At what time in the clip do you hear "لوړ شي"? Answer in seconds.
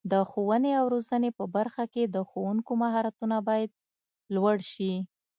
4.35-4.93